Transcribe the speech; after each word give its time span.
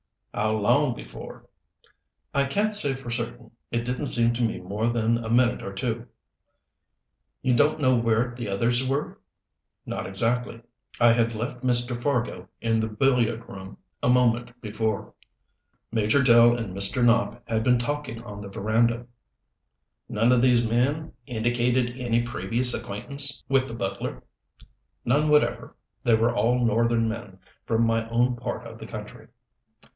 "How 0.33 0.53
long 0.53 0.95
before?" 0.95 1.45
"I 2.33 2.45
can't 2.45 2.73
say 2.73 2.95
for 2.95 3.11
certain. 3.11 3.51
It 3.69 3.83
didn't 3.83 4.07
seem 4.07 4.33
to 4.33 4.41
me 4.43 4.59
more 4.59 4.87
than 4.87 5.17
a 5.17 5.29
minute 5.29 5.61
or 5.61 5.73
two." 5.73 6.07
"You 7.43 7.55
don't 7.55 7.81
know 7.81 7.99
where 7.99 8.33
the 8.33 8.49
others 8.49 8.87
were?" 8.87 9.19
"Not 9.85 10.07
exactly. 10.07 10.61
I 10.99 11.11
had 11.11 11.35
left 11.35 11.63
Mr. 11.65 12.01
Fargo 12.01 12.47
in 12.61 12.79
the 12.79 12.87
billiard 12.87 13.47
room 13.47 13.77
a 14.01 14.09
moment 14.09 14.59
before. 14.61 15.13
Major 15.91 16.23
Dell 16.23 16.57
and 16.57 16.75
Mr. 16.75 17.03
Nopp 17.03 17.41
had 17.45 17.63
been 17.63 17.77
talking 17.77 18.23
on 18.23 18.41
the 18.41 18.49
veranda." 18.49 19.05
"None 20.09 20.31
of 20.31 20.41
these 20.41 20.67
men 20.67 21.11
indicated 21.27 21.91
any 21.97 22.23
previous 22.23 22.73
acquaintance 22.73 23.43
with 23.49 23.67
the 23.67 23.75
butler?" 23.75 24.23
"None 25.05 25.29
whatever. 25.29 25.75
They 26.03 26.15
were 26.15 26.33
all 26.33 26.65
northern 26.65 27.07
men, 27.09 27.37
from 27.65 27.83
my 27.85 28.07
own 28.09 28.37
part 28.37 28.65
of 28.65 28.79
the 28.79 28.87
country." 28.87 29.27